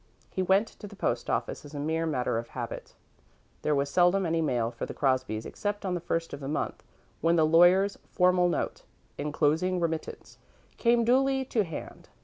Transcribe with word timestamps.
He 0.31 0.41
went 0.41 0.67
to 0.67 0.87
the 0.87 0.95
post 0.95 1.29
office 1.29 1.63
as 1.63 1.75
a 1.75 1.79
mere 1.79 2.07
matter 2.07 2.39
of 2.39 2.47
habit; 2.57 2.95
there 3.61 3.75
was 3.75 3.87
seldom 3.87 4.25
any 4.25 4.41
mail 4.41 4.71
for 4.71 4.87
the 4.87 4.95
Crosbys 4.95 5.45
except 5.45 5.85
on 5.85 5.93
the 5.93 6.01
first 6.01 6.33
of 6.33 6.39
the 6.39 6.47
month, 6.47 6.83
when 7.21 7.35
the 7.35 7.45
lawyer's 7.45 7.99
formal 8.11 8.49
note, 8.49 8.81
"enclosing 9.19 9.79
remittance," 9.79 10.39
came 10.77 11.05
duly 11.05 11.45
to 11.45 11.63
hand. 11.63 12.09